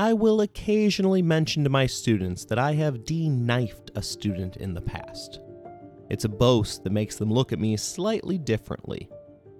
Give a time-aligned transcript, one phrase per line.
[0.00, 4.80] I will occasionally mention to my students that I have de-knifed a student in the
[4.80, 5.40] past.
[6.08, 9.08] It's a boast that makes them look at me slightly differently,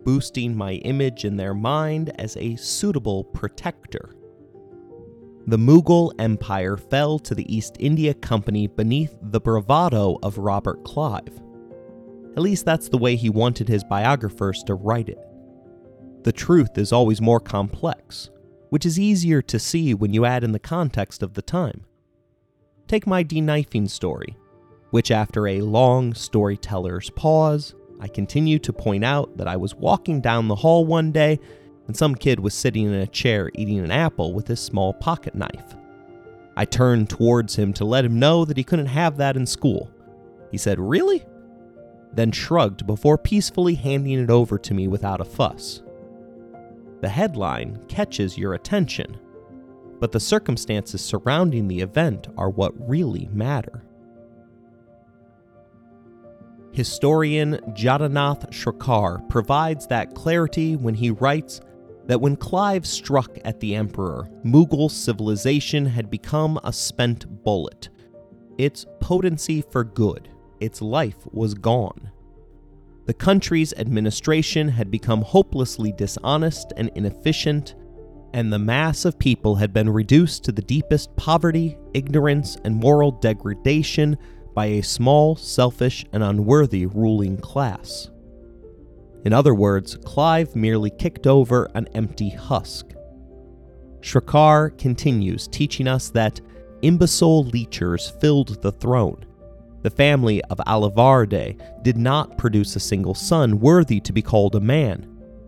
[0.04, 4.14] boosting my image in their mind as a suitable protector.
[5.48, 11.43] The Mughal Empire fell to the East India Company beneath the bravado of Robert Clive.
[12.36, 15.18] At least that's the way he wanted his biographers to write it.
[16.23, 18.30] The truth is always more complex,
[18.71, 21.85] which is easier to see when you add in the context of the time.
[22.86, 24.36] Take my de-knifing story,
[24.90, 30.21] which after a long storyteller's pause, I continue to point out that I was walking
[30.21, 31.39] down the hall one day
[31.86, 35.34] and some kid was sitting in a chair eating an apple with his small pocket
[35.34, 35.75] knife.
[36.56, 39.91] I turned towards him to let him know that he couldn't have that in school.
[40.50, 41.25] He said, Really?
[42.12, 45.83] Then shrugged before peacefully handing it over to me without a fuss.
[47.00, 49.19] The headline catches your attention,
[50.00, 53.84] but the circumstances surrounding the event are what really matter.
[56.73, 61.61] Historian Jadunath Sarkar provides that clarity when he writes
[62.06, 67.91] that when Clive struck at the Emperor, Mughal civilization had become a spent bullet.
[68.56, 70.28] Its potency for good,
[70.61, 72.11] its life was gone.
[73.09, 77.75] The country's administration had become hopelessly dishonest and inefficient,
[78.34, 83.12] and the mass of people had been reduced to the deepest poverty, ignorance, and moral
[83.12, 84.19] degradation
[84.55, 88.11] by a small, selfish, and unworthy ruling class.
[89.25, 92.89] In other words, Clive merely kicked over an empty husk.
[94.03, 96.42] Sarkar continues teaching us that
[96.83, 99.25] imbecile leechers filled the throne,
[99.83, 104.61] the family of Alivardi did not produce a single son worthy to be called a
[104.61, 105.07] man,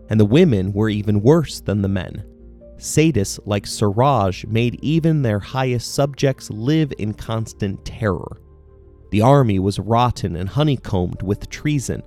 [0.09, 2.23] and the women were even worse than the men.
[2.77, 8.41] Sadists like Suraj made even their highest subjects live in constant terror.
[9.11, 12.01] The army was rotten and honeycombed with treason.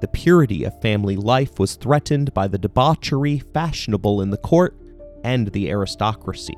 [0.00, 4.78] The purity of family life was threatened by the debauchery fashionable in the court
[5.24, 6.56] and the aristocracy.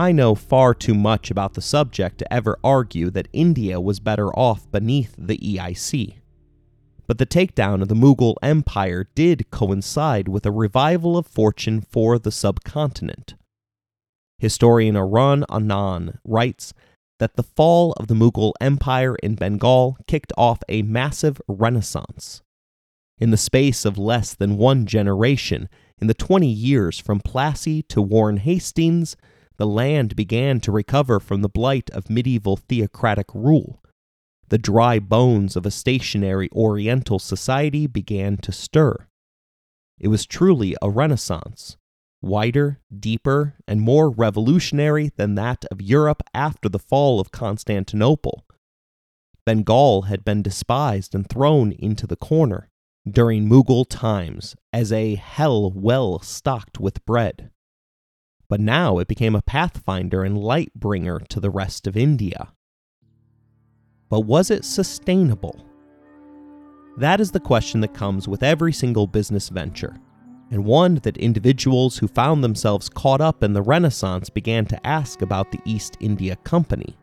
[0.00, 4.28] I know far too much about the subject to ever argue that India was better
[4.28, 6.14] off beneath the EIC.
[7.06, 12.18] But the takedown of the Mughal Empire did coincide with a revival of fortune for
[12.18, 13.34] the subcontinent.
[14.38, 16.72] Historian Arun Anand writes
[17.18, 22.40] that the fall of the Mughal Empire in Bengal kicked off a massive renaissance.
[23.18, 25.68] In the space of less than one generation,
[26.00, 29.14] in the 20 years from Plassey to Warren Hastings,
[29.60, 33.82] the land began to recover from the blight of medieval theocratic rule.
[34.48, 39.06] The dry bones of a stationary Oriental society began to stir.
[39.98, 41.76] It was truly a renaissance,
[42.22, 48.46] wider, deeper, and more revolutionary than that of Europe after the fall of Constantinople.
[49.44, 52.70] Bengal had been despised and thrown into the corner
[53.06, 57.50] during Mughal times as a hell well stocked with bread
[58.50, 62.52] but now it became a pathfinder and light bringer to the rest of India.
[64.08, 65.64] But was it sustainable?
[66.98, 69.96] That is the question that comes with every single business venture,
[70.50, 75.22] and one that individuals who found themselves caught up in the Renaissance began to ask
[75.22, 76.98] about the East India Company.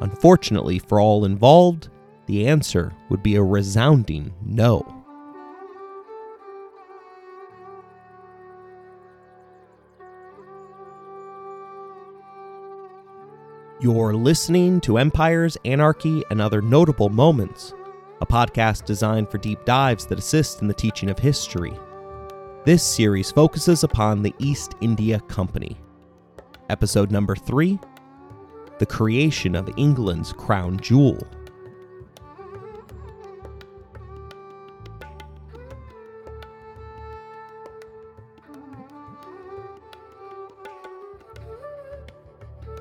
[0.00, 1.90] Unfortunately for all involved,
[2.24, 4.99] the answer would be a resounding no.
[13.82, 17.72] You're listening to Empires, Anarchy, and Other Notable Moments,
[18.20, 21.72] a podcast designed for deep dives that assist in the teaching of history.
[22.66, 25.78] This series focuses upon the East India Company.
[26.68, 27.78] Episode number three
[28.78, 31.26] The Creation of England's Crown Jewel.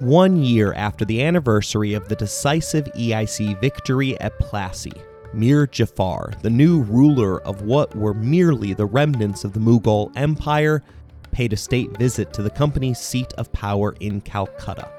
[0.10, 4.92] One year after the anniversary of the decisive EIC victory at Plassey.
[5.34, 10.82] Mir Jafar, the new ruler of what were merely the remnants of the Mughal Empire,
[11.30, 14.92] paid a state visit to the company's seat of power in Calcutta.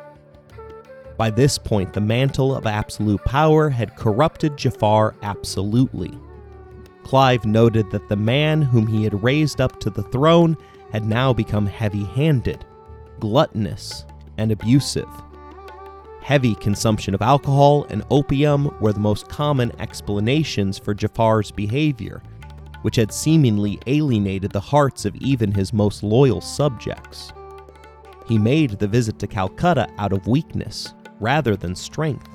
[1.17, 6.17] By this point, the mantle of absolute power had corrupted Jafar absolutely.
[7.03, 10.57] Clive noted that the man whom he had raised up to the throne
[10.93, 12.65] had now become heavy handed,
[13.19, 14.05] gluttonous,
[14.41, 15.09] and abusive.
[16.23, 22.23] Heavy consumption of alcohol and opium were the most common explanations for Jafar's behavior,
[22.83, 27.33] which had seemingly alienated the hearts of even his most loyal subjects.
[28.27, 32.29] He made the visit to Calcutta out of weakness rather than strength,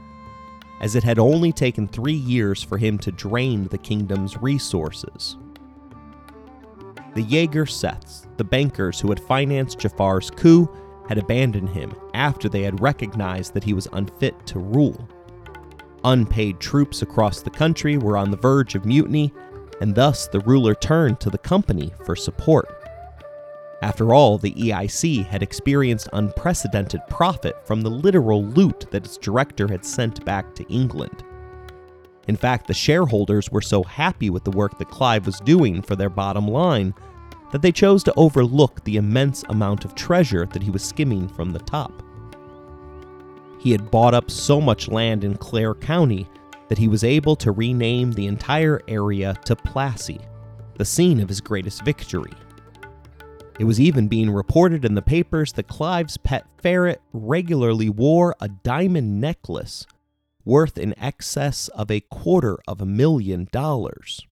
[0.81, 5.37] as it had only taken three years for him to drain the kingdom's resources.
[7.15, 10.69] The Jagat Seths, the bankers who had financed Jafar's coup,
[11.07, 15.07] had abandoned him after they had recognized that he was unfit to rule.
[16.03, 19.33] Unpaid troops across the country were on the verge of mutiny,
[19.81, 22.67] and thus the ruler turned to the company for support.
[23.81, 29.67] After all, the EIC had experienced unprecedented profit from the literal loot that its director
[29.67, 31.23] had sent back to England.
[32.27, 35.95] In fact, the shareholders were so happy with the work that Clive was doing for
[35.95, 36.93] their bottom line
[37.55, 41.53] that they chose to overlook the immense amount of treasure that he was skimming from
[41.53, 42.03] the top.
[43.61, 46.27] He had bought up so much land in Clare County
[46.67, 50.19] that he was able to rename the entire area to Plassey,
[50.75, 52.33] the scene of his greatest victory.
[53.57, 58.49] It was even being reported in the papers that Clive's pet ferret regularly wore a
[58.49, 59.87] diamond necklace
[60.43, 64.27] worth in excess of a quarter of a million dollars,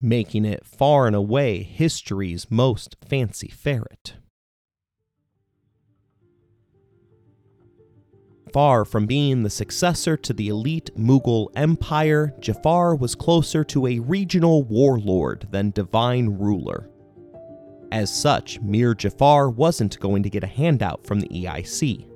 [0.00, 4.14] making it far and away history's most fancy ferret.
[8.52, 13.98] Far from being the successor to the elite Mughal empire, Jafar was closer to a
[13.98, 16.88] regional warlord than divine ruler.
[17.92, 22.06] As such, Mir Jafar wasn't going to get a handout from the EIC.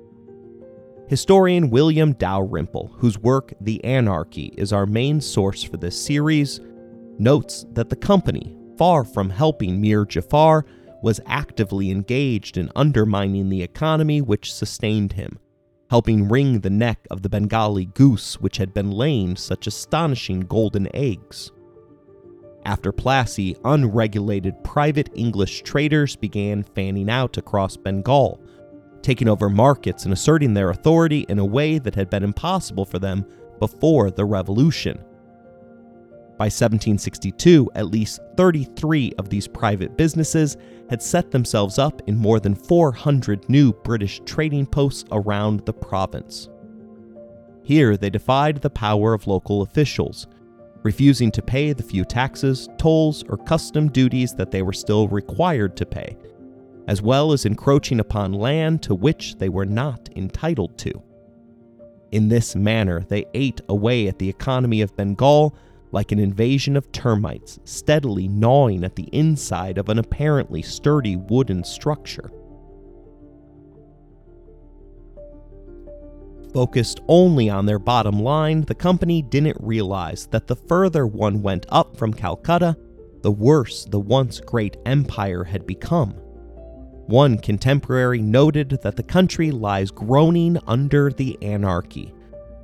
[1.07, 6.59] Historian William Dalrymple, whose work The Anarchy is our main source for this series,
[7.19, 10.65] notes that the company, far from helping Mir Jafar,
[11.01, 15.37] was actively engaged in undermining the economy which sustained him,
[15.89, 20.87] helping wring the neck of the Bengali goose which had been laying such astonishing golden
[20.95, 21.51] eggs.
[22.65, 28.41] After Plassey, unregulated private English traders began fanning out across Bengal,
[29.01, 32.99] taking over markets and asserting their authority in a way that had been impossible for
[32.99, 33.25] them
[33.59, 35.03] before the revolution.
[36.43, 40.57] By 1762, at least 33 of these private businesses
[40.89, 46.49] had set themselves up in more than 400 new British trading posts around the province.
[47.63, 50.27] Here, they defied the power of local officials,
[50.81, 55.77] refusing to pay the few taxes, tolls, or custom duties that they were still required
[55.77, 56.17] to pay,
[56.89, 60.91] as well as encroaching upon land to which they were not entitled to.
[62.11, 65.55] In this manner, they ate away at the economy of Bengal
[65.93, 71.63] like an invasion of termites steadily gnawing at the inside of an apparently sturdy wooden
[71.63, 72.31] structure.
[76.51, 81.65] Focused only on their bottom line, the company didn't realize that the further one went
[81.69, 82.75] up from Calcutta,
[83.21, 86.11] the worse the once great empire had become.
[87.05, 92.13] One contemporary noted that the country lies groaning under the anarchy.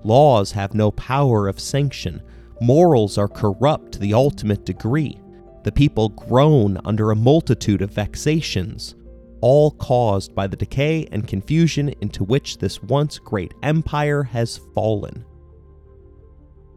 [0.03, 2.21] Laws have no power of sanction.
[2.61, 5.19] Morals are corrupt to the ultimate degree.
[5.63, 8.95] The people groan under a multitude of vexations
[9.41, 15.25] all caused by the decay and confusion into which this once great empire has fallen.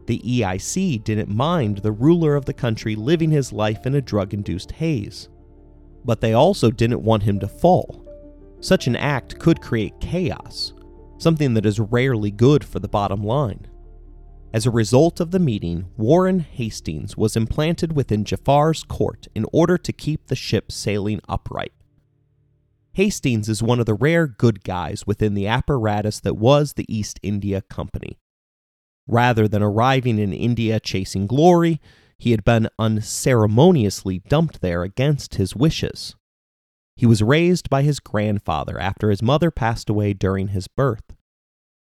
[0.05, 4.33] The EIC didn't mind the ruler of the country living his life in a drug
[4.33, 5.29] induced haze.
[6.05, 8.05] But they also didn't want him to fall.
[8.59, 10.73] Such an act could create chaos,
[11.17, 13.67] something that is rarely good for the bottom line.
[14.53, 19.79] As a result of the meeting, Warren Hastings was implanted within Jafar's court in order
[19.79, 21.73] to keep the ship sailing upright.
[22.93, 27.19] Hastings is one of the rare good guys within the apparatus that was the East
[27.23, 28.19] India Company.
[29.07, 31.81] Rather than arriving in India chasing glory,
[32.19, 36.15] he had been unceremoniously dumped there against his wishes.
[36.95, 41.15] He was raised by his grandfather after his mother passed away during his birth.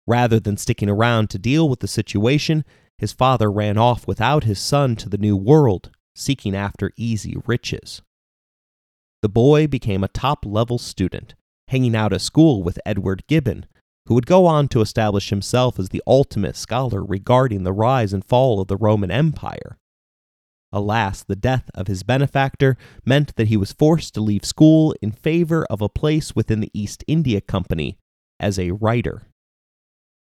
[0.06, 2.64] Rather than sticking around to deal with the situation,
[2.98, 8.02] his father ran off without his son to the New World, seeking after easy riches
[9.26, 11.34] the boy became a top level student,
[11.66, 13.66] hanging out at school with Edward Gibbon,
[14.06, 18.24] who would go on to establish himself as the ultimate scholar regarding the rise and
[18.24, 19.78] fall of the Roman Empire.
[20.70, 25.10] Alas, the death of his benefactor meant that he was forced to leave school in
[25.10, 27.98] favor of a place within the East India Company
[28.38, 29.22] as a writer.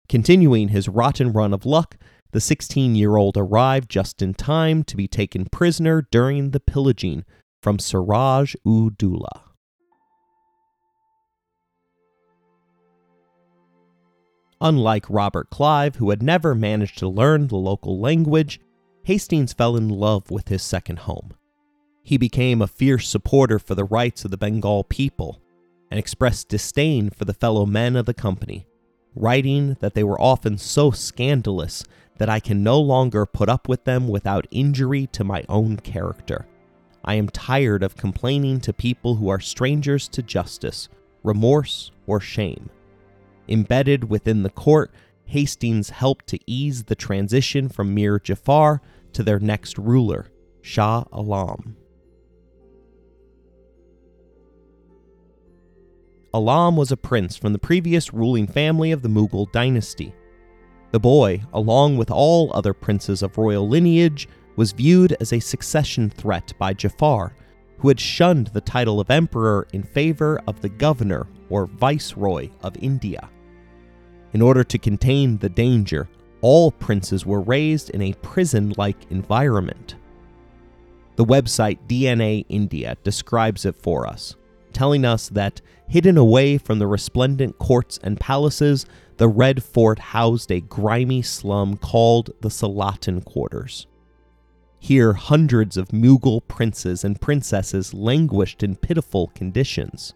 [0.08, 1.96] Continuing his rotten run of luck,
[2.32, 7.24] the 16 year old arrived just in time to be taken prisoner during the pillaging
[7.62, 9.52] from Siraj ud Dowlah.
[14.60, 18.60] Unlike Robert Clive, who had never managed to learn the local language,
[19.04, 21.34] Hastings fell in love with his second home.
[22.04, 25.40] He became a fierce supporter for the rights of the Bengal people
[25.90, 28.66] and expressed disdain for the fellow men of the company,
[29.14, 31.84] writing that they were often so scandalous
[32.18, 36.46] that I can no longer put up with them without injury to my own character.
[37.04, 40.88] I am tired of complaining to people who are strangers to justice,
[41.22, 42.70] remorse, or shame.
[43.48, 44.92] Embedded within the court,
[45.24, 48.80] Hastings helped to ease the transition from Mir Jafar
[49.14, 50.26] to their next ruler,
[50.60, 51.76] Shah Alam.
[56.34, 60.14] Alam was a prince from the previous ruling family of the Mughal dynasty.
[60.90, 66.08] The boy, along with all other princes of royal lineage, was viewed as a succession
[66.08, 67.34] threat by Jafar,
[67.78, 72.76] who had shunned the title of emperor in favor of the governor or viceroy of
[72.78, 73.28] India.
[74.32, 76.08] In order to contain the danger,
[76.40, 79.96] all princes were raised in a prison like environment.
[81.16, 84.34] The website DNA India describes it for us
[84.72, 88.86] telling us that, hidden away from the resplendent courts and palaces,
[89.18, 93.86] the Red Fort housed a grimy slum called the Salatin Quarters.
[94.80, 100.14] Here, hundreds of Mughal princes and princesses languished in pitiful conditions.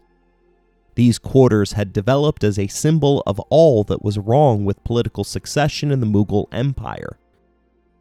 [0.95, 5.91] These quarters had developed as a symbol of all that was wrong with political succession
[5.91, 7.17] in the Mughal Empire.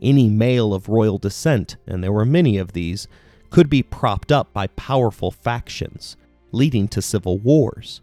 [0.01, 3.07] Any male of royal descent, and there were many of these,
[3.51, 6.17] could be propped up by powerful factions,
[6.57, 8.01] leading to civil wars.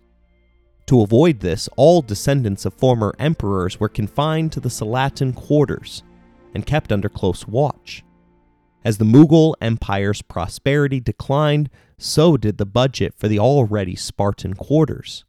[0.88, 6.04] To avoid this, all descendants of former emperors were confined to the Salatin quarters
[6.54, 8.04] and kept under close watch.
[8.86, 15.24] As the Mughal Empire's prosperity declined, so did the budget for the already Spartan quarters.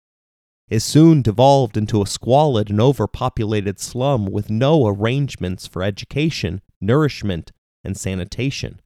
[0.68, 7.52] It soon devolved into a squalid and overpopulated slum with no arrangements for education, nourishment,
[7.84, 8.80] and sanitation.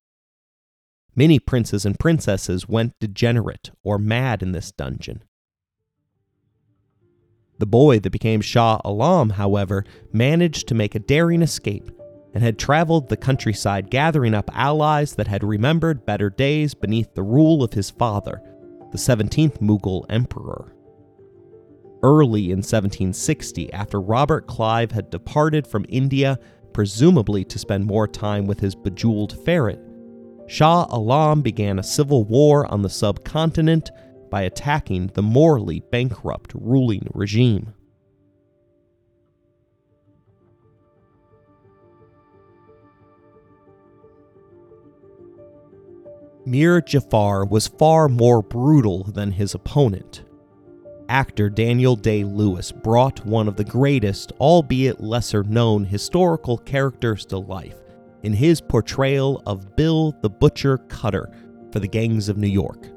[1.18, 5.24] Many princes and princesses went degenerate or mad in this dungeon.
[7.58, 11.90] The boy that became Shah Alam, however, managed to make a daring escape
[12.34, 17.24] and had traveled the countryside gathering up allies that had remembered better days beneath the
[17.24, 18.40] rule of his father,
[18.92, 20.72] the 17th Mughal emperor.
[22.00, 26.38] Early in 1760, after Robert Clive had departed from India,
[26.72, 29.80] presumably to spend more time with his bejeweled ferret,
[30.48, 33.90] Shah Alam began a civil war on the subcontinent
[34.30, 37.74] by attacking the morally bankrupt ruling regime.
[46.46, 50.24] Mir Jafar was far more brutal than his opponent.
[51.10, 57.36] Actor Daniel Day Lewis brought one of the greatest, albeit lesser known, historical characters to
[57.36, 57.76] life
[58.22, 61.26] in his portrayal of Bill the Butcher Cutting
[61.72, 62.88] for the Gangs of New York.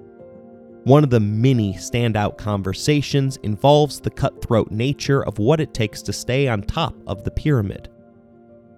[0.83, 6.13] One of the many standout conversations involves the cutthroat nature of what it takes to
[6.13, 7.89] stay on top of the pyramid.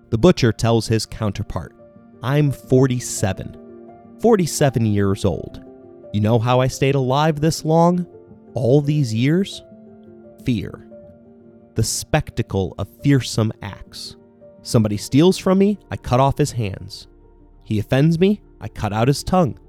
[0.09, 1.73] The butcher tells his counterpart,
[2.21, 3.57] I'm 47.
[4.19, 5.63] 47 years old.
[6.13, 8.05] You know how I stayed alive this long?
[8.53, 9.63] All these years?
[10.43, 10.88] Fear.
[11.75, 14.15] The spectacle of fearsome acts.
[14.63, 17.08] Somebody steals from me, I cut off his hands.
[17.63, 19.60] He offends me, I cut out his tongue.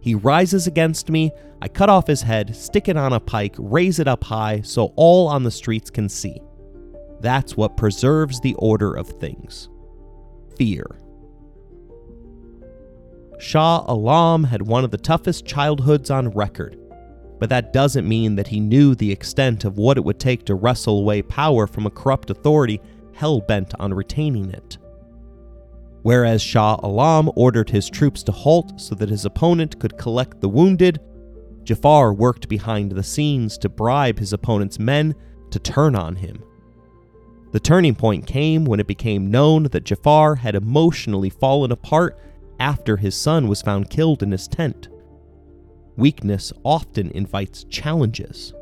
[0.00, 1.30] He rises against me,
[1.62, 4.92] I cut off his head, stick it on a pike, raise it up high so
[4.96, 6.40] all on the streets can see.
[7.20, 9.68] That's what preserves the order of things
[10.56, 10.98] fear.
[13.38, 16.78] Shah Alam had one of the toughest childhoods on record,
[17.38, 20.54] but that doesn't mean that he knew the extent of what it would take to
[20.54, 22.80] wrestle away power from a corrupt authority
[23.20, 24.78] hell bent on retaining it.
[26.02, 30.48] Whereas Shah Alam ordered his troops to halt so that his opponent could collect the
[30.48, 31.00] wounded,
[31.62, 35.14] Jafar worked behind the scenes to bribe his opponent's men
[35.50, 36.42] to turn on him.
[37.52, 42.18] The turning point came when it became known that Jafar had emotionally fallen apart
[42.58, 44.88] after his son was found killed in his tent.
[45.98, 48.54] Weakness often invites challenges.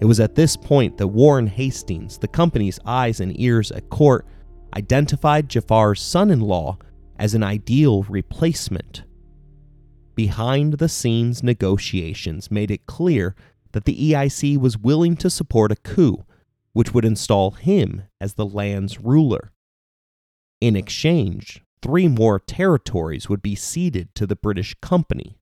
[0.00, 4.26] It was at this point that Warren Hastings, the company's eyes and ears at court,
[4.76, 6.78] identified Jafar's son in law
[7.18, 9.04] as an ideal replacement.
[10.14, 13.34] Behind the scenes negotiations made it clear
[13.72, 16.24] that the EIC was willing to support a coup
[16.76, 19.50] which would install him as the land's ruler.
[20.60, 25.38] In exchange, three more territories would be ceded to the British company.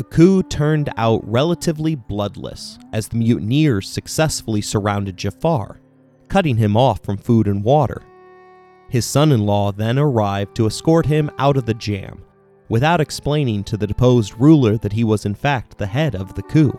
[0.00, 5.78] The coup turned out relatively bloodless as the mutineers successfully surrounded Jafar,
[6.28, 8.00] cutting him off from food and water.
[8.88, 12.24] His son in law then arrived to escort him out of the jam,
[12.70, 16.44] without explaining to the deposed ruler that he was in fact the head of the
[16.44, 16.72] coup.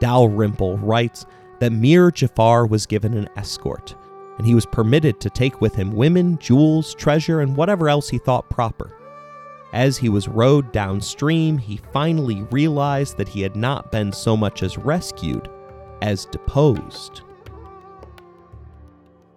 [0.00, 1.26] Dalrymple writes
[1.60, 3.94] that Mir Jafar was given an escort,
[4.38, 8.18] and he was permitted to take with him women, jewels, treasure, and whatever else he
[8.18, 8.90] thought proper.
[9.74, 14.62] As he was rowed downstream, he finally realized that he had not been so much
[14.62, 15.50] as rescued
[16.00, 17.22] as deposed.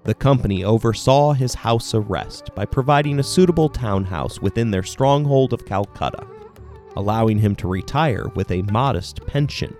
[0.03, 5.65] The company oversaw his house arrest by providing a suitable townhouse within their stronghold of
[5.65, 6.27] Calcutta,
[6.95, 9.75] allowing him to retire with a modest pension.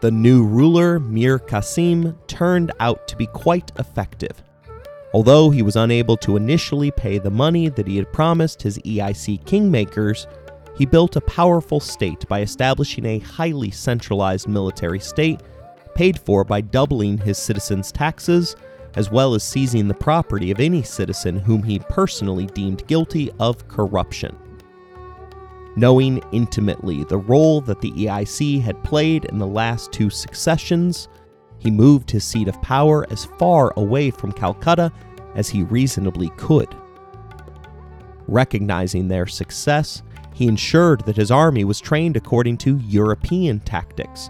[0.00, 4.42] The new ruler, Mir Qasim, turned out to be quite effective.
[5.14, 9.44] Although he was unable to initially pay the money that he had promised his EIC
[9.44, 10.26] kingmakers,
[10.76, 15.40] he built a powerful state by establishing a highly centralized military state
[15.94, 18.56] paid for by doubling his citizens' taxes,
[18.96, 23.68] as well as seizing the property of any citizen whom he personally deemed guilty of
[23.68, 24.36] corruption.
[25.76, 31.08] Knowing intimately the role that the EIC had played in the last two successions,
[31.64, 34.92] he moved his seat of power as far away from Calcutta
[35.34, 36.68] as he reasonably could.
[38.28, 40.02] Recognizing their success,
[40.34, 44.28] he ensured that his army was trained according to European tactics,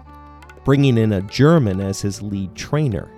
[0.63, 3.11] bringing in a German as his lead trainer.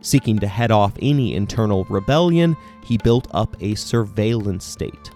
[0.00, 5.12] Seeking to head off any internal rebellion, he built up a surveillance state,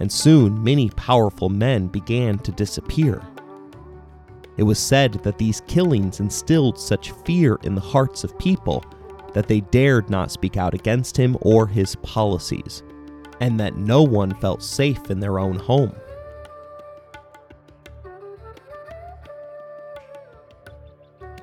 [0.00, 3.22] and soon many powerful men began to disappear.
[4.56, 8.84] It was said that these killings instilled such fear in the hearts of people
[9.32, 12.82] that they dared not speak out against him or his policies,
[13.40, 15.94] and that no one felt safe in their own home.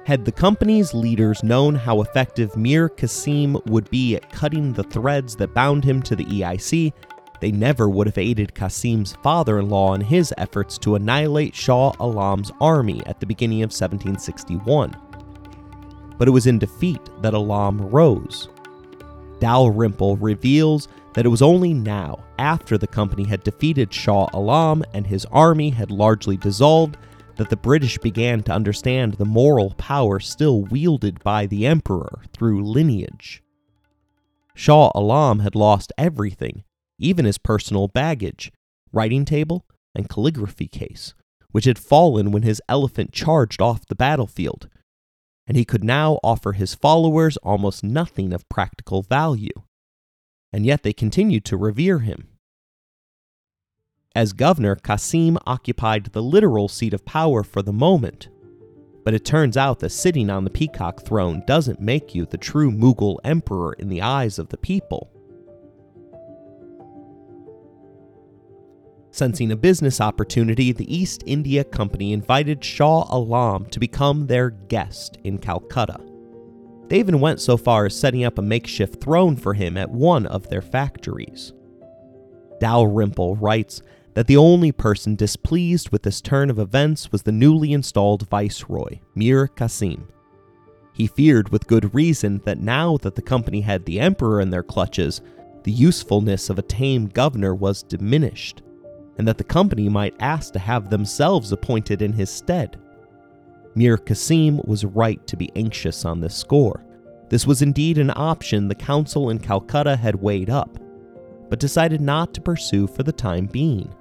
[0.06, 5.36] Had the company's leaders known how effective Mir Qasim would be at cutting the threads
[5.36, 6.94] that bound him to the EIC,
[7.40, 11.94] they never would have aided Qasim's father in law in his efforts to annihilate Shah
[12.00, 14.96] Alam's army at the beginning of 1761.
[16.18, 18.50] But it was in defeat that Alam rose.
[19.40, 25.06] Dalrymple reveals that it was only now, after the company had defeated Shah Alam and
[25.06, 26.98] his army had largely dissolved,
[27.38, 32.66] that the British began to understand the moral power still wielded by the emperor through
[32.66, 33.44] lineage.
[34.56, 36.64] Shah Alam had lost everything,
[37.00, 38.52] even his personal baggage,
[38.92, 41.14] writing table, and calligraphy case,
[41.52, 44.70] which had fallen when his elephant charged off the battlefield,
[45.48, 49.64] and he could now offer his followers almost nothing of practical value.
[50.52, 52.28] And yet they continued to revere him.
[54.16, 58.30] As governor, Qasim occupied the literal seat of power for the moment.
[59.06, 62.72] But it turns out that sitting on the peacock throne doesn't make you the true
[62.72, 65.12] Mughal emperor in the eyes of the people.
[69.18, 75.18] Sensing a business opportunity, the East India Company invited Shah Alam to become their guest
[75.24, 76.00] in Calcutta.
[76.88, 80.28] They even went so far as setting up a makeshift throne for him at one
[80.28, 81.52] of their factories.
[82.60, 83.82] Dalrymple writes
[84.14, 89.00] that the only person displeased with this turn of events was the newly installed viceroy,
[89.16, 90.04] Mir Qasim.
[90.94, 94.62] He feared with good reason that now that the company had the emperor in their
[94.62, 95.22] clutches,
[95.64, 98.62] the usefulness of a tame governor was diminished,
[99.18, 102.80] and that the company might ask to have themselves appointed in his stead.
[103.76, 106.84] Mir Qasim was right to be anxious on this score.
[107.30, 110.80] This was indeed an option the council in Calcutta had weighed up,
[111.50, 113.94] but decided not to pursue for the time being.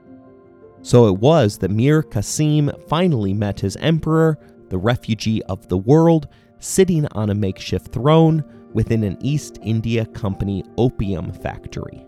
[0.83, 6.29] So it was that Mir Qasim finally met his emperor, the refugee of the world,
[6.59, 12.07] sitting on a makeshift throne within an East India Company opium factory.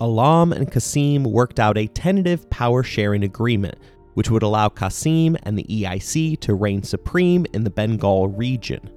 [0.00, 3.76] Alam and Qasim worked out a tentative power sharing agreement,
[4.14, 8.90] which would allow Qasim and the EIC to reign supreme in the Bengal region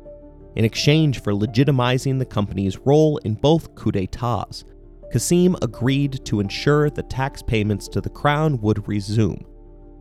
[0.55, 4.65] in exchange for legitimizing the company's role in both coups d'etats.
[5.13, 9.45] Qasim agreed to ensure the tax payments to the crown would resume,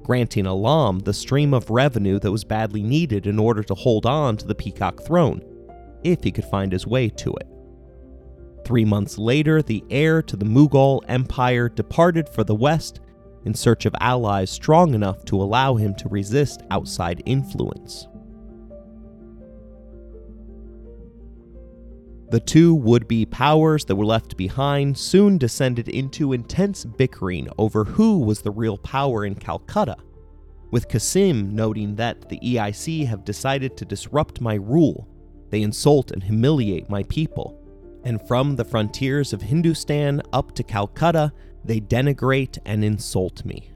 [0.03, 4.37] granting Alam the stream of revenue that was badly needed in order to hold on
[4.37, 5.41] to the peacock throne,
[6.03, 7.47] if he could find his way to it.
[8.69, 13.01] Three months later, the heir to the Mughal Empire departed for the west
[13.47, 18.07] in search of allies strong enough to allow him to resist outside influence.
[22.29, 27.85] The two would be powers that were left behind soon descended into intense bickering over
[27.85, 29.97] who was the real power in Calcutta,
[30.71, 35.09] with Qasim noting that the EIC have decided to disrupt my rule.
[35.49, 37.58] They insult and humiliate my people.
[38.09, 41.31] And from the frontiers of Hindustan up to Calcutta,
[41.63, 43.71] they denigrate and insult me.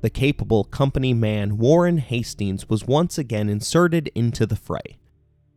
[0.00, 4.96] The capable company man Warren Hastings was once again inserted into the fray.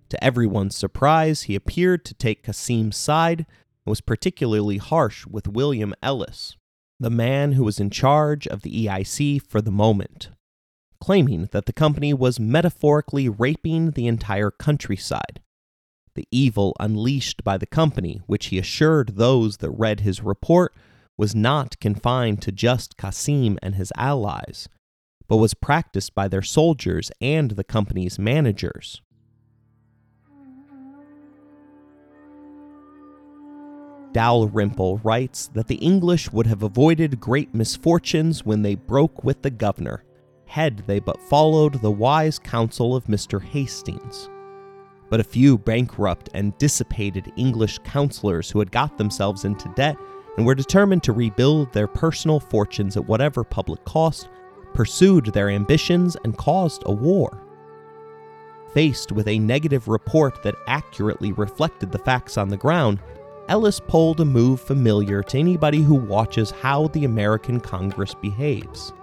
[0.10, 3.48] To everyone's surprise, he appeared to take Qasim's side and
[3.86, 6.58] was particularly harsh with William Ellis,
[7.00, 10.32] the man who was in charge of the EIC for the moment,
[11.00, 15.40] claiming that the company was metaphorically raping the entire countryside.
[16.16, 20.74] The evil unleashed by the company, which he assured those that read his report,
[21.18, 24.70] was not confined to just Qasim and his allies,
[25.28, 29.02] but was practiced by their soldiers and the company's managers.
[34.12, 39.52] Dalrymple writes that the English would have avoided great misfortunes when they broke with the
[39.52, 40.04] governor,
[40.46, 43.42] had they but followed the wise counsel of Mr.
[43.42, 44.30] Hastings.
[45.10, 49.98] But a few bankrupt and dissipated English counselors who had got themselves into debt
[50.38, 54.30] and were determined to rebuild their personal fortunes at whatever public cost,
[54.74, 57.44] pursued their ambitions and caused a war.
[58.74, 63.00] Faced with a negative report that accurately reflected the facts on the ground,
[63.48, 68.94] Ellis pulled a move familiar to anybody who watches how the American Congress behaves.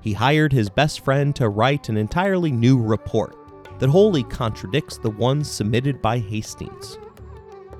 [0.00, 3.36] He hired his best friend to write an entirely new report
[3.78, 6.98] that wholly contradicts the one submitted by Hastings.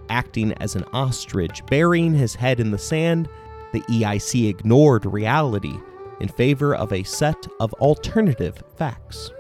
[0.09, 3.29] Acting as an ostrich burying his head in the sand,
[3.73, 5.77] the EIC ignored reality
[6.21, 9.31] in favor of a set of alternative facts.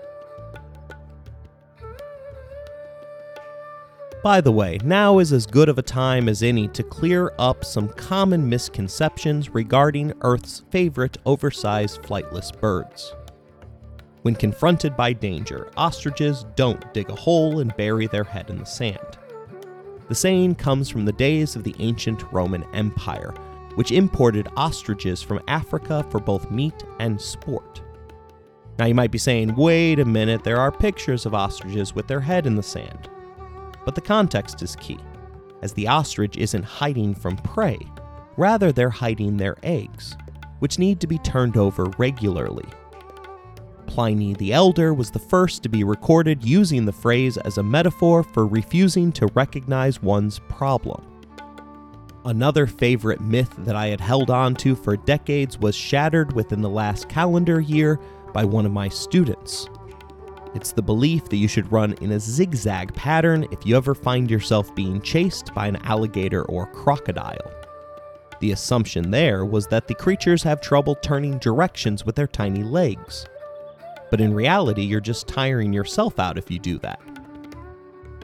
[4.23, 7.65] By the way, now is as good of a time as any to clear up
[7.65, 13.15] some common misconceptions regarding Earth's favorite oversized flightless birds.
[14.29, 18.67] When confronted by danger, ostriches don't dig a hole and bury their head in the
[18.67, 19.17] sand.
[20.11, 23.33] The saying comes from the days of the ancient Roman Empire,
[23.77, 27.81] which imported ostriches from Africa for both meat and sport.
[28.79, 32.21] Now you might be saying, wait a minute, there are pictures of ostriches with their
[32.21, 33.09] head in the sand.
[33.87, 34.99] But the context is key,
[35.63, 37.79] as the ostrich isn't hiding from prey,
[38.37, 40.19] rather, they're hiding their eggs,
[40.59, 42.69] which need to be turned over regularly.
[43.89, 48.23] Pliny the Elder was the first to be recorded using the phrase as a metaphor
[48.23, 51.05] for refusing to recognize one's problem.
[52.25, 56.69] Another favorite myth that I had held on to for decades was shattered within the
[56.69, 57.99] last calendar year
[58.35, 59.67] by one of my students.
[60.55, 64.31] It's the belief that you should run in a zigzag pattern if you ever find
[64.31, 67.51] yourself being chased by an alligator or crocodile.
[68.41, 73.27] The assumption there was that the creatures have trouble turning directions with their tiny legs.
[74.11, 77.01] But in reality, you're just tiring yourself out if you do that.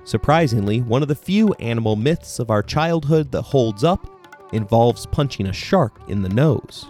[0.04, 4.06] Surprisingly, one of the few animal myths of our childhood that holds up
[4.52, 6.86] involves punching a shark in the nose.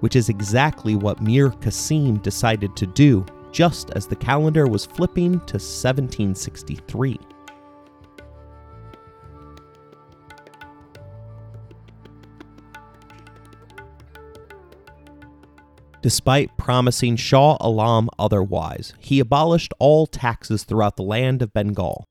[0.00, 5.32] Which is exactly what Mir Qasim decided to do just as the calendar was flipping
[5.32, 7.18] to 1763.
[16.02, 22.04] Despite promising Shah Alam otherwise, he abolished all taxes throughout the land of Bengal.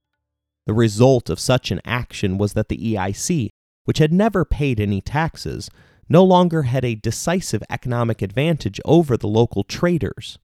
[0.68, 3.50] The result of such an action was that the EIC,
[3.86, 5.72] which had never paid any taxes,
[6.08, 10.38] no longer had a decisive economic advantage over the local traders.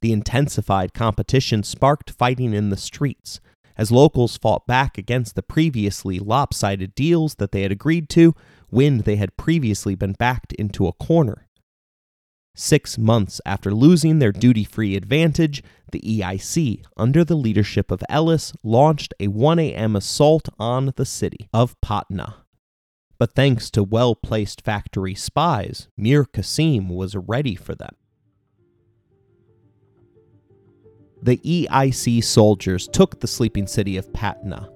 [0.00, 3.38] The intensified competition sparked fighting in the streets,
[3.76, 8.34] as locals fought back against the previously lopsided deals that they had agreed to
[8.70, 11.46] when they had previously been backed into a corner.
[12.54, 18.52] Six months after losing their duty free advantage, the EIC, under the leadership of Ellis,
[18.62, 19.96] launched a 1 a.m.
[19.96, 22.44] assault on the city of Patna.
[23.18, 27.94] But thanks to well placed factory spies, Mir Qasim was ready for them.
[31.22, 34.70] the EIC soldiers took the sleeping city of Patna,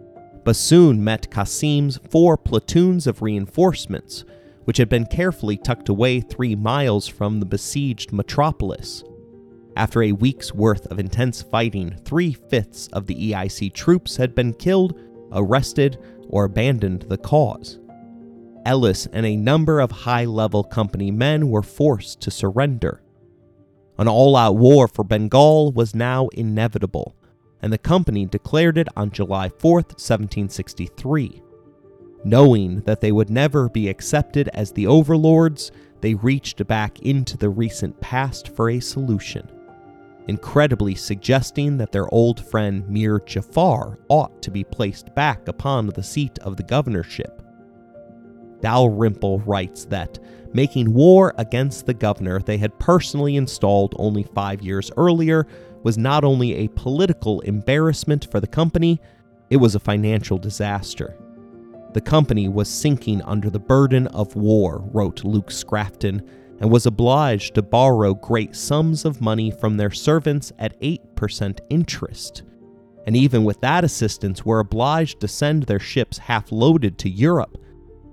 [0.44, 4.24] but soon met Qasim's four platoons of reinforcements,
[4.64, 9.04] which had been carefully tucked away three miles from the besieged metropolis.
[9.76, 14.54] After a week's worth of intense fighting, three fifths of the EIC troops had been
[14.54, 14.98] killed,
[15.32, 15.98] arrested,
[16.28, 17.78] or abandoned the cause.
[18.64, 23.02] Ellis and a number of high level company men were forced to surrender.
[23.98, 27.14] An all out war for Bengal was now inevitable,
[27.60, 31.42] and the company declared it on July 4, 1763.
[32.24, 37.48] Knowing that they would never be accepted as the overlords, they reached back into the
[37.48, 39.46] recent past for a solution,
[40.26, 46.02] incredibly suggesting that their old friend Mir Jafar ought to be placed back upon the
[46.02, 47.42] seat of the governorship.
[48.60, 50.18] Dalrymple writes that,
[50.54, 55.46] making war against the governor they had personally installed only five years earlier
[55.82, 58.98] was not only a political embarrassment for the company,
[59.50, 61.14] it was a financial disaster.
[61.94, 66.28] The company was sinking under the burden of war, wrote Luke Scrafton,
[66.58, 72.42] and was obliged to borrow great sums of money from their servants at 8% interest.
[73.06, 77.56] And even with that assistance, were obliged to send their ships half loaded to Europe,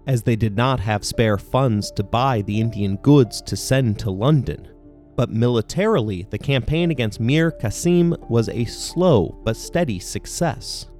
[0.05, 4.11] as they did not have spare funds to buy the Indian goods to send to
[4.11, 4.67] London.
[5.15, 10.90] But militarily, the campaign against Mir Qasim was a slow but steady success.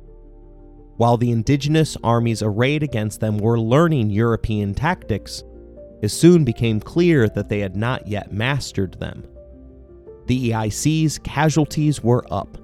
[1.02, 5.44] While the indigenous armies arrayed against them were learning European tactics,
[6.04, 9.28] it soon became clear that they had not yet mastered them.
[10.28, 12.56] The EIC's casualties were up,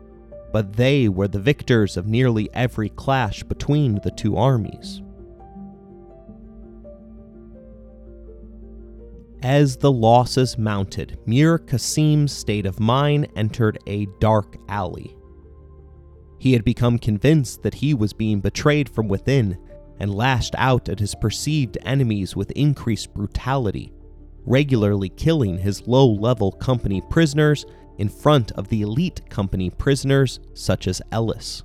[0.53, 5.01] but they were the victors of nearly every clash between the two armies.
[9.41, 15.16] As the losses mounted, Mir Qasim's state of mind entered a dark alley.
[16.39, 19.57] He had become convinced that he was being betrayed from within
[19.99, 23.91] and lashed out at his perceived enemies with increased brutality,
[24.45, 27.65] regularly killing his low level company prisoners
[27.97, 31.63] in front of the elite company prisoners such as Ellis.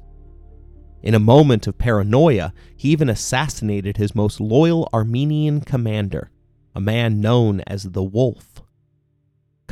[1.02, 6.30] In a moment of paranoia, he even assassinated his most loyal Armenian commander,
[6.74, 8.51] a man known as the Wolf.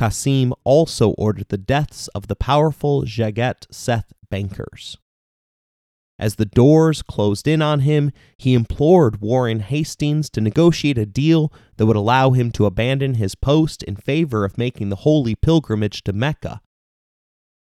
[0.01, 4.97] Qasim also ordered the deaths of the powerful Jagat Seth bankers.
[6.17, 11.53] As the doors closed in on him, he implored Warren Hastings to negotiate a deal
[11.77, 16.03] that would allow him to abandon his post in favor of making the holy pilgrimage
[16.05, 16.61] to Mecca.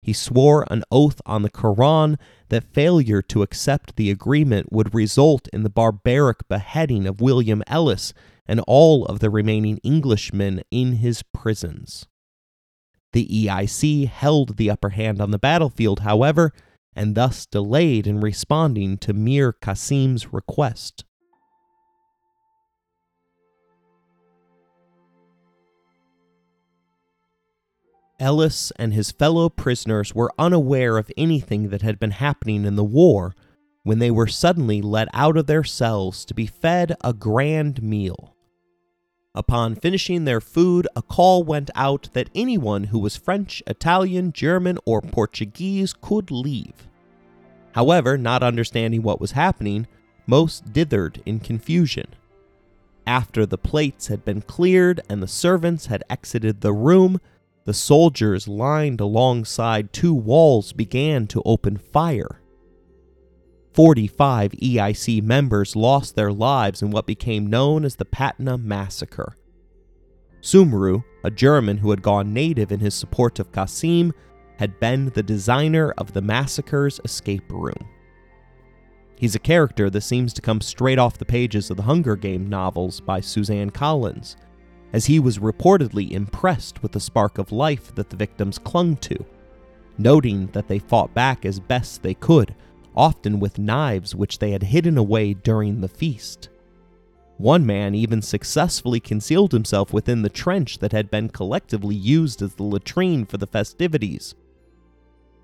[0.02, 2.18] He swore an oath on the Koran
[2.50, 8.12] that failure to accept the agreement would result in the barbaric beheading of William Ellis
[8.48, 12.08] and all of the remaining Englishmen in his prisons.
[13.14, 16.52] The EIC held the upper hand on the battlefield, however,
[16.96, 21.06] and thus delayed in responding to Mir Qasim's request.
[28.20, 32.84] Ellis and his fellow prisoners were unaware of anything that had been happening in the
[32.84, 33.36] war
[33.84, 38.33] when they were suddenly let out of their cells to be fed a grand meal.
[39.36, 44.78] Upon finishing their food, a call went out that anyone who was French, Italian, German,
[44.86, 46.88] or Portuguese could leave.
[47.74, 49.88] However, not understanding what was happening,
[50.28, 52.06] most dithered in confusion.
[53.08, 57.20] After the plates had been cleared and the servants had exited the room,
[57.66, 62.40] the soldiers lined alongside two walls began to open fire.
[63.74, 69.36] 45 EIC members lost their lives in what became known as the Patna Massacre.
[70.42, 74.12] Sumru, a German who had gone native in his support of Qasim,
[74.60, 77.88] had been the designer of the massacre's escape room.
[79.18, 82.50] He's a character that seems to come straight off the pages of the Hunger Game
[82.50, 84.38] novels by Suzanne Collins,
[84.92, 89.26] as he was reportedly impressed with the spark of life that the victims clung to,
[89.98, 92.54] noting that they fought back as best they could
[92.96, 96.50] often with knives which they had hidden away during the feast.
[97.38, 102.56] One man even successfully concealed himself within the trench that had been collectively used as
[102.56, 104.36] the latrine for the festivities.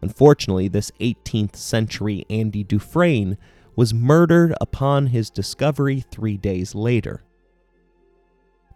[0.01, 3.37] Unfortunately, this 18th century Andy Dufresne
[3.75, 7.23] was murdered upon his discovery three days later.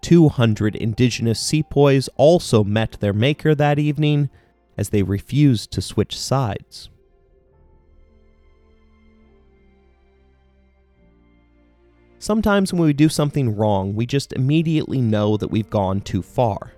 [0.01, 4.29] 200 indigenous sepoys also met their maker that evening
[4.77, 6.89] as they refused to switch sides.
[12.23, 16.71] Sometimes when we do something wrong, we just immediately know that we've gone too far.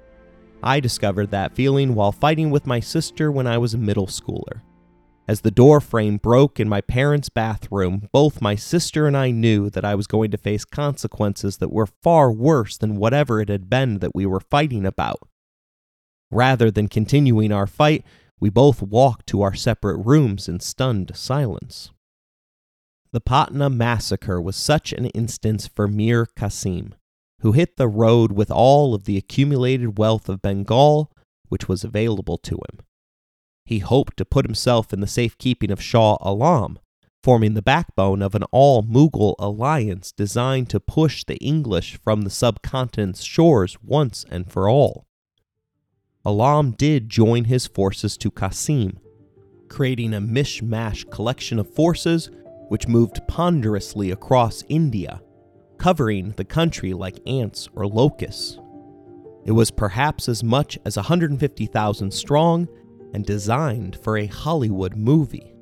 [0.64, 4.62] I discovered that feeling while fighting with my sister when I was a middle schooler.
[5.28, 9.70] As the door frame broke in my parents' bathroom, both my sister and I knew
[9.70, 13.70] that I was going to face consequences that were far worse than whatever it had
[13.70, 15.30] been that we were fighting about.
[16.32, 18.04] Rather than continuing our fight,
[18.40, 21.92] we both walked to our separate rooms in stunned silence.
[23.16, 26.92] The Patna massacre was such an instance for Mir Qasim,
[27.40, 31.14] who hit the road with all of the accumulated wealth of Bengal
[31.48, 32.82] which was available to him.
[33.64, 36.78] He hoped to put himself in the safekeeping of Shah Alam,
[37.24, 42.30] forming the backbone of an all Mughal alliance designed to push the English from the
[42.30, 45.08] subcontinent's shores once and for all.
[46.26, 48.98] Alam did join his forces to Qasim,
[49.70, 52.30] creating a mishmash collection of forces
[52.70, 55.22] which moved ponderously across India,
[55.78, 58.60] covering the country like ants or locusts.
[59.46, 62.68] It was perhaps as much as 150,000 strong
[63.14, 65.56] and designed for a Hollywood movie.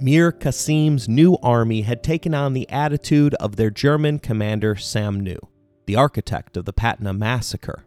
[0.00, 5.38] Mir Qasim's new army had taken on the attitude of their German commander Sumru,
[5.86, 7.84] the architect of the Patna massacre.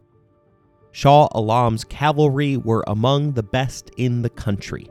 [0.92, 4.88] Shah Alam's cavalry were among the best in the country.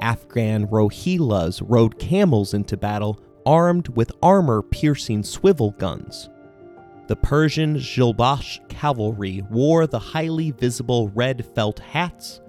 [0.00, 6.28] Afghan Rohillas rode camels into battle armed with armor piercing swivel guns.
[7.06, 12.40] The Persian Qizilbash cavalry wore the highly visible red felt hats,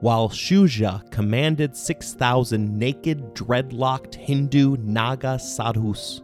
[0.00, 6.22] while Shuja commanded 6,000 naked, dreadlocked Hindu Naga sadhus.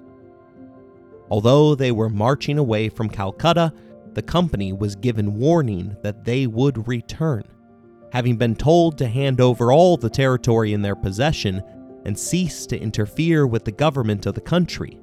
[1.28, 3.72] Although they were marching away from Calcutta,
[4.16, 7.44] the company was given warning that they would return,
[8.12, 11.62] having been told to hand over all the territory in their possession
[12.06, 14.98] and cease to interfere with the government of the country.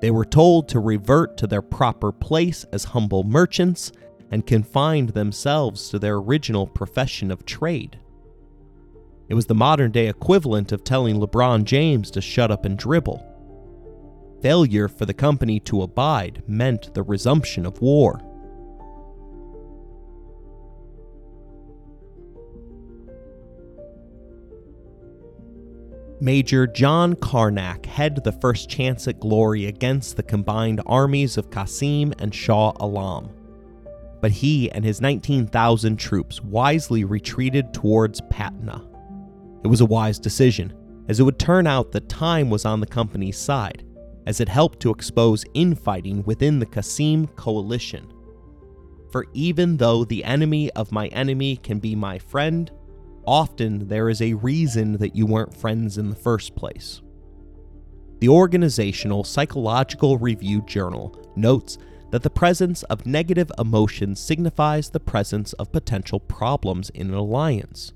[0.00, 3.92] They were told to revert to their proper place as humble merchants
[4.32, 8.00] and confined themselves to their original profession of trade.
[9.28, 13.24] It was the modern day equivalent of telling LeBron James to shut up and dribble.
[14.42, 18.20] Failure for the company to abide meant the resumption of war.
[26.20, 32.14] Major John Carnac had the first chance at glory against the combined armies of Qasim
[32.18, 33.28] and Shah Alam.
[34.22, 38.82] But he and his 19,000 troops wisely retreated towards Patna.
[39.62, 40.72] It was a wise decision,
[41.08, 43.84] as it would turn out that time was on the company's side,
[44.26, 48.12] as it helped to expose infighting within the Qasim coalition.
[49.10, 52.70] For even though the enemy of my enemy can be my friend,
[53.24, 57.00] often there is a reason that you weren't friends in the first place.
[58.18, 61.78] The Organizational Psychological Review Journal notes
[62.10, 67.92] that the presence of negative emotions signifies the presence of potential problems in an alliance.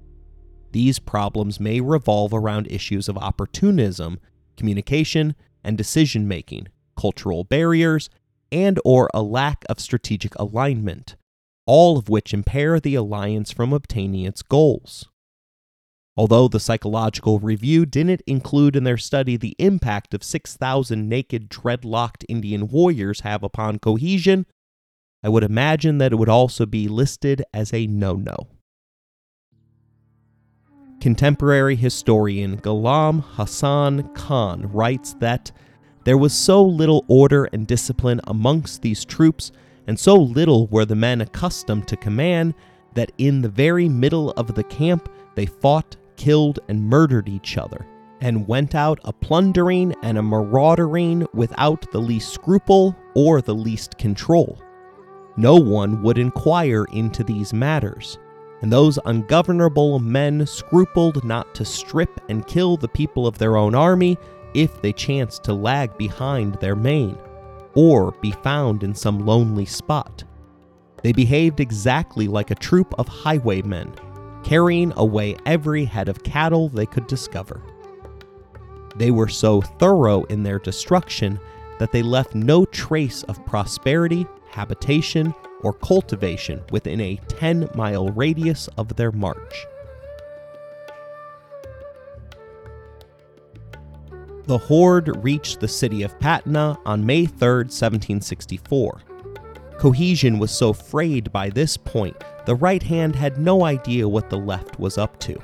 [0.72, 4.20] These problems may revolve around issues of opportunism,
[4.56, 8.08] communication, and decision making, cultural barriers,
[8.52, 11.16] and or a lack of strategic alignment,
[11.66, 15.08] all of which impair the alliance from obtaining its goals.
[16.16, 22.24] Although the psychological review didn't include in their study the impact of 6,000 naked, dreadlocked
[22.28, 24.44] Indian warriors have upon cohesion,
[25.22, 28.48] I would imagine that it would also be listed as a no no.
[31.00, 35.50] Contemporary historian Ghulam Hassan Khan writes that
[36.04, 39.50] there was so little order and discipline amongst these troops,
[39.86, 42.52] and so little were the men accustomed to command,
[42.92, 47.86] that in the very middle of the camp they fought killed and murdered each other,
[48.20, 53.96] and went out a plundering and a maraudering without the least scruple or the least
[53.96, 54.60] control.
[55.38, 58.18] No one would inquire into these matters,
[58.62, 63.74] and those ungovernable men scrupled not to strip and kill the people of their own
[63.74, 64.18] army
[64.54, 67.16] if they chanced to lag behind their main,
[67.74, 70.24] or be found in some lonely spot.
[71.02, 73.94] They behaved exactly like a troop of highwaymen
[74.42, 77.62] carrying away every head of cattle they could discover.
[78.96, 81.38] They were so thorough in their destruction
[81.78, 88.68] that they left no trace of prosperity, habitation, or cultivation within a 10 mile radius
[88.76, 89.66] of their march.
[94.44, 99.00] The horde reached the city of Patna on May 3, 1764.
[99.78, 104.38] Cohesion was so frayed by this point, the right hand had no idea what the
[104.38, 105.40] left was up to.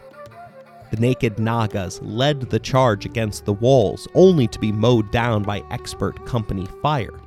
[0.91, 5.63] The naked Nagas led the charge against the walls, only to be mowed down by
[5.71, 7.19] expert company fire.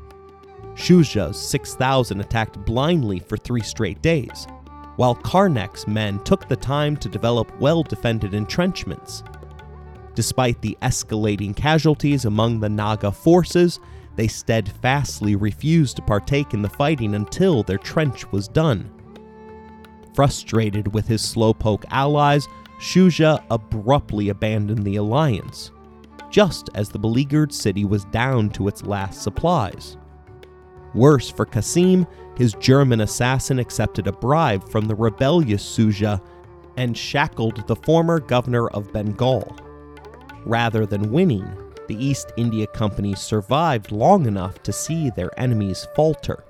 [0.80, 4.48] Shuja's 6,000 attacked blindly for three straight days,
[4.96, 9.22] while Carnac's men took the time to develop well defended entrenchments.
[10.16, 13.82] Despite the escalating casualties among the Naga forces,
[14.16, 18.90] they steadfastly refused to partake in the fighting until their trench was done.
[20.16, 22.48] Frustrated with his slowpoke allies,
[22.80, 25.72] Shuja abruptly abandoned the alliance,
[26.30, 29.98] just as the beleaguered city was down to its last supplies.
[30.94, 36.22] Worse for Qasim, his German assassin accepted a bribe from the rebellious Shuja
[36.78, 39.56] and shackled the former governor of Bengal.
[40.46, 41.46] Rather than winning,
[41.88, 46.44] the East India Company survived long enough to see their enemies falter.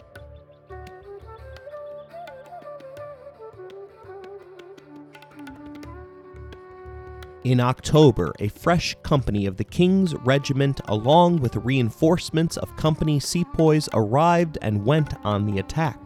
[7.45, 13.87] In October, a fresh company of the King's Regiment, along with reinforcements of Company sepoys,
[13.93, 15.97] arrived and went on the attack.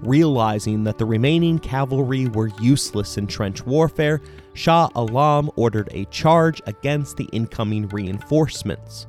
[0.00, 4.22] Realizing that the remaining cavalry were useless in trench warfare,
[4.54, 9.06] Shah Alam ordered a charge against the incoming reinforcements.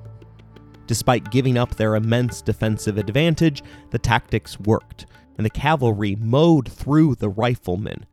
[0.85, 5.05] Despite giving up their immense defensive advantage, the tactics worked,
[5.37, 8.05] and the cavalry mowed through the riflemen.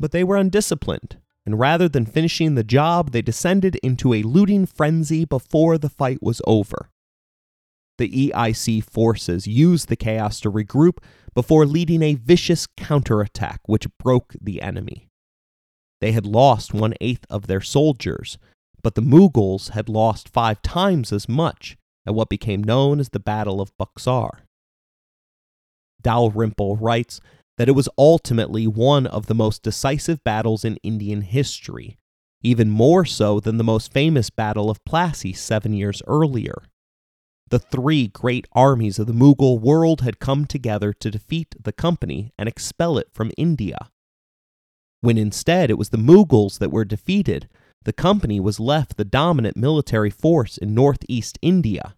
[0.00, 4.66] But they were undisciplined, and rather than finishing the job, they descended into a looting
[4.66, 6.90] frenzy before the fight was over.
[7.98, 10.98] The EIC forces used the chaos to regroup
[11.34, 15.08] before leading a vicious counterattack which broke the enemy.
[16.00, 18.36] They had lost one eighth of their soldiers,
[18.82, 21.76] but the Mughals had lost five times as much
[22.06, 24.40] at what became known as the Battle of Buxar.
[26.02, 27.20] Dalrymple writes
[27.58, 31.98] that it was ultimately one of the most decisive battles in Indian history,
[32.42, 36.62] even more so than the most famous Battle of Plassey seven years earlier.
[37.48, 42.32] The three great armies of the Mughal world had come together to defeat the company
[42.36, 43.90] and expel it from India.
[45.00, 47.48] When instead it was the Mughals that were defeated,
[47.84, 51.94] the company was left the dominant military force in northeast India.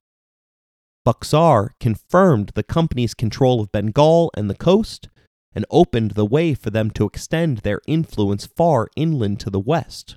[1.06, 5.08] Buxar confirmed the company's control of Bengal and the coast,
[5.54, 10.16] and opened the way for them to extend their influence far inland to the west.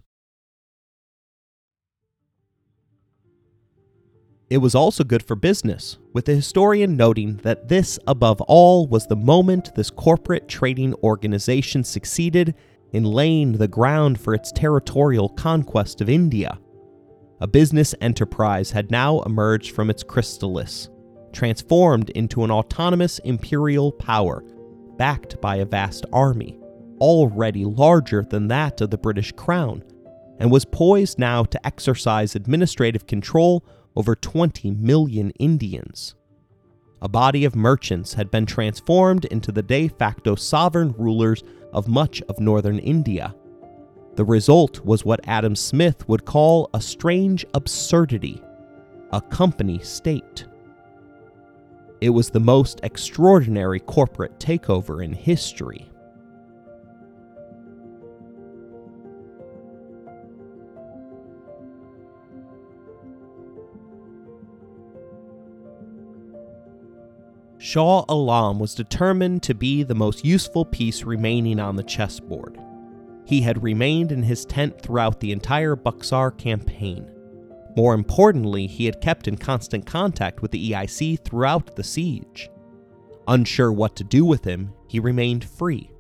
[4.49, 9.07] It was also good for business, with the historian noting that this, above all, was
[9.07, 12.53] the moment this corporate trading organization succeeded
[12.91, 16.59] in laying the ground for its territorial conquest of India.
[17.39, 20.89] A business enterprise had now emerged from its chrysalis,
[21.32, 24.43] transformed into an autonomous imperial power
[25.02, 26.60] backed by a vast army,
[26.99, 29.84] already larger than that of the British Crown,
[30.38, 36.14] and was poised now to exercise administrative control over 20 million Indians.
[37.02, 41.41] A body of merchants had been transformed into the de facto sovereign rulers
[41.74, 43.34] of much of northern India.
[44.18, 48.39] The result was what Adam Smith would call a strange absurdity
[49.14, 50.45] a company state.
[52.02, 55.88] It was the most extraordinary corporate takeover in history.
[67.60, 72.60] Shah Alam was determined to be the most useful piece remaining on the chessboard.
[73.26, 77.10] He had remained in his tent throughout the entire Buxar campaign,
[77.76, 82.49] more importantly, he had kept in constant contact with the EIC throughout the siege.
[83.28, 85.91] Unsure what to do with him, he remained free,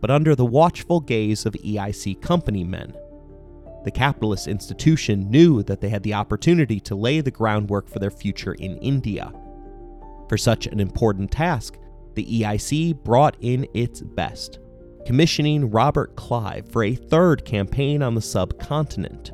[0.00, 2.94] but under the watchful gaze of EIC company men.
[3.84, 8.10] The capitalist institution knew that they had the opportunity to lay the groundwork for their
[8.10, 9.32] future in India.
[10.28, 11.78] For such an important task,
[12.14, 14.58] the EIC brought in its best,
[15.06, 19.30] commissioning Robert Clive for a third campaign on the subcontinent.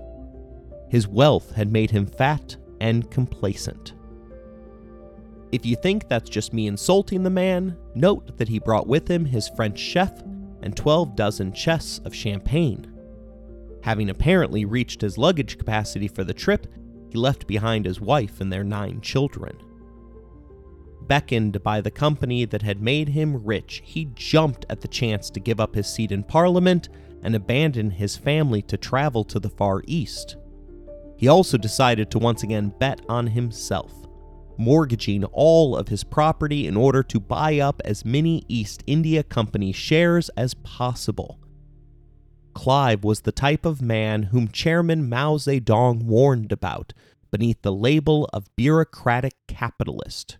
[0.95, 3.95] His wealth had made him fat and complacent.
[5.51, 9.25] If you think that's just me insulting the man, note that he brought with him
[9.25, 10.23] his French chef
[10.63, 12.87] and 12 dozen chests of champagne.
[13.83, 16.69] Having apparently reached his luggage capacity for the trip,
[17.11, 19.57] he left behind his wife and their nine children.
[21.09, 25.41] Beckoned by the company that had made him rich, he jumped at the chance to
[25.41, 26.89] give up his seat in Parliament
[27.25, 30.37] and abandon his family to travel to the Far East.
[31.17, 33.93] He also decided to once again bet on himself,
[34.59, 39.73] mortgaging all of his property in order to buy up as many East India Company
[39.73, 41.39] shares as possible.
[42.53, 46.93] Clive was the type of man whom Chairman Mao Zedong warned about
[47.31, 50.39] beneath the label of bureaucratic capitalist.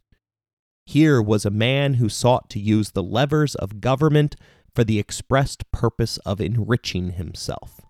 [0.87, 4.37] Here was a man who sought to use the levers of government
[4.75, 7.84] for the expressed purpose of enriching himself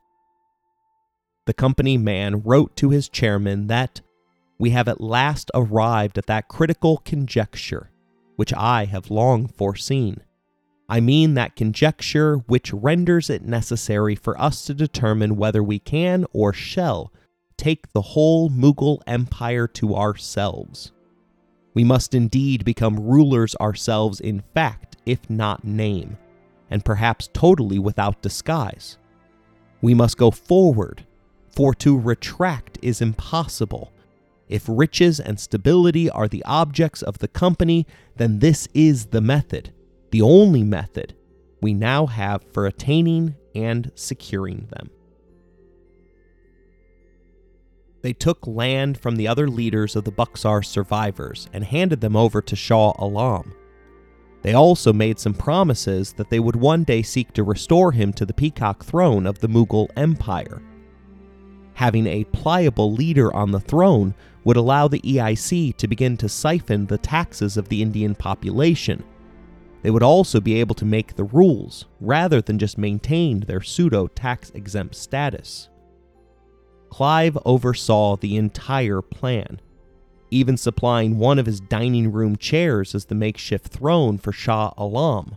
[1.47, 4.01] the company man wrote to his chairman that
[4.59, 7.91] we have at last arrived at that critical conjecture
[8.37, 10.21] which I have long foreseen.
[10.89, 16.27] I mean that conjecture which renders it necessary for us to determine whether we can
[16.33, 17.13] or shall
[17.57, 20.93] take the whole Mughal empire to ourselves.
[21.73, 26.19] We must indeed become rulers ourselves in fact, if not name,
[26.71, 28.99] and perhaps totally without disguise.
[29.81, 31.07] We must go forward,
[31.55, 33.93] for to retract is impossible.
[34.49, 37.87] If riches and stability are the objects of the company,
[38.17, 39.73] then this is the method,
[40.11, 41.15] the only method
[41.61, 44.91] we now have for attaining and securing them.
[48.03, 52.43] They took land from the other leaders of the Buxar survivors and handed them over
[52.43, 53.55] to Shah Alam.
[54.43, 58.27] They also made some promises that they would one day seek to restore him to
[58.27, 60.61] the peacock throne of the Mughal Empire.
[61.75, 64.15] Having a pliable leader on the throne
[64.45, 69.03] would allow the EIC to begin to siphon the taxes of the Indian population.
[69.83, 74.07] They would also be able to make the rules, rather than just maintain their pseudo
[74.07, 75.69] tax exempt status.
[76.91, 79.61] Clive oversaw the entire plan,
[80.31, 85.37] even supplying one of his dining room chairs as the makeshift throne for Shah Alam.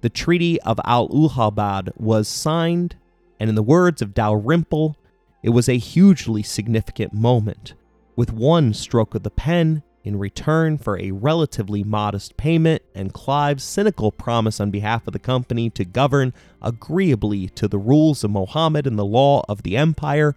[0.00, 2.96] The Treaty of Allahabad was signed,
[3.38, 4.96] and in the words of Dalrymple,
[5.42, 7.74] it was a hugely significant moment.
[8.16, 13.64] With one stroke of the pen, in return for a relatively modest payment and Clive's
[13.64, 16.32] cynical promise on behalf of the company to govern
[16.62, 20.36] agreeably to the rules of Mohammed and the law of the empire,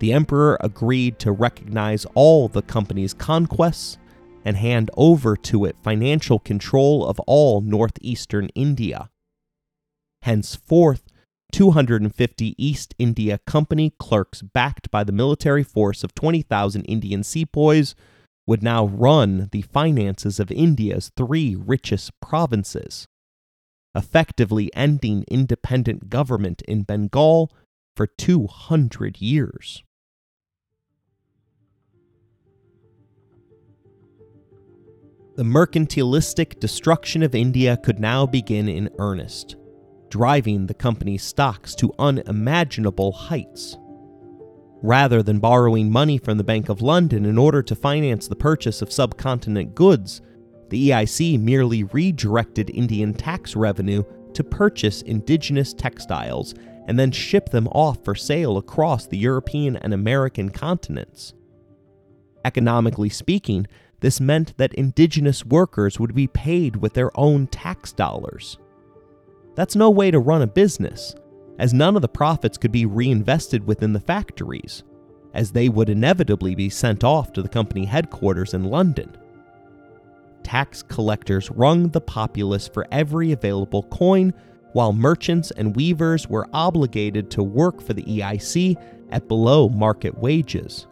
[0.00, 3.96] the emperor agreed to recognize all the company's conquests
[4.44, 9.08] and hand over to it financial control of all northeastern India.
[10.22, 11.04] Henceforth,
[11.50, 17.94] 250 East India Company clerks backed by the military force of 20,000 Indian sepoys
[18.46, 23.06] would now run the finances of India's three richest provinces,
[23.94, 27.52] effectively ending independent government in Bengal
[27.94, 29.82] for 200 years.
[35.36, 39.56] The mercantilistic destruction of India could now begin in earnest,
[40.10, 43.78] driving the company's stocks to unimaginable heights.
[44.82, 48.82] Rather than borrowing money from the Bank of London in order to finance the purchase
[48.82, 50.20] of subcontinent goods,
[50.70, 54.02] the EIC merely redirected Indian tax revenue
[54.34, 56.54] to purchase indigenous textiles
[56.86, 61.34] and then ship them off for sale across the European and American continents.
[62.44, 63.66] Economically speaking,
[64.00, 68.58] this meant that indigenous workers would be paid with their own tax dollars.
[69.60, 71.14] That's no way to run a business,
[71.58, 74.84] as none of the profits could be reinvested within the factories,
[75.34, 79.14] as they would inevitably be sent off to the company headquarters in London.
[80.42, 84.32] Tax collectors wrung the populace for every available coin,
[84.72, 88.76] while merchants and weavers were obligated to work for the EIC
[89.10, 90.86] at below market wages.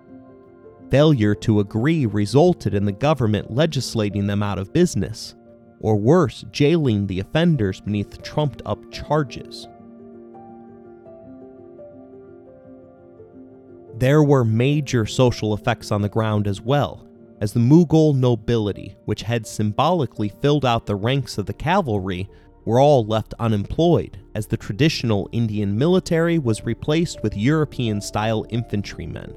[0.91, 5.37] Failure to agree resulted in the government legislating them out of business,
[5.81, 9.69] or worse, jailing the offenders beneath trumped up charges.
[13.97, 17.07] There were major social effects on the ground as well,
[17.41, 22.29] as the Mughal nobility, which had symbolically filled out the ranks of the cavalry,
[22.65, 29.37] were all left unemployed, as the traditional Indian military was replaced with European style infantrymen.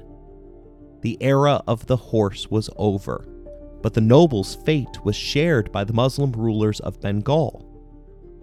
[1.00, 3.26] The era of the horse was over,
[3.82, 7.72] but the nobles' fate was shared by the Muslim rulers of Bengal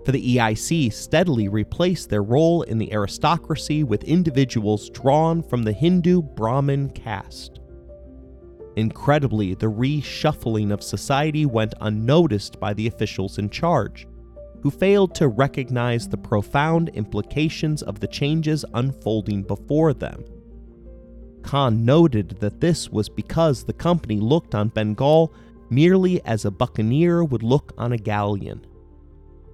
[0.09, 5.71] for the EIC steadily replaced their role in the aristocracy with individuals drawn from the
[5.71, 7.59] Hindu Brahmin caste.
[8.75, 14.07] Incredibly, the reshuffling of society went unnoticed by the officials in charge,
[14.61, 20.23] who failed to recognize the profound implications of the changes unfolding before them.
[21.41, 25.33] Khan noted that this was because the company looked on Bengal
[25.69, 28.65] merely as a buccaneer would look on a galleon.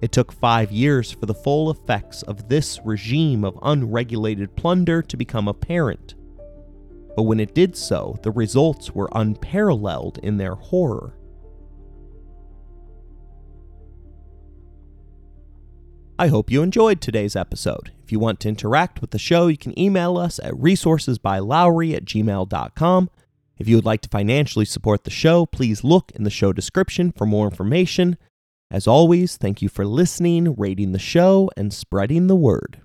[0.02, 5.16] It took five years for the full effects of this regime of unregulated plunder to
[5.16, 6.14] become apparent.
[7.14, 11.14] But when it did so, the results were unparalleled in their horror.
[16.18, 17.92] I hope you enjoyed today's episode.
[18.02, 22.06] If you want to interact with the show, you can email us at resourcesbylowery at
[22.06, 23.10] gmail.com.
[23.58, 27.12] If you would like to financially support the show, please look in the show description
[27.12, 28.16] for more information.
[28.70, 32.80] As always, thank you for listening, rating the show, and spreading the word.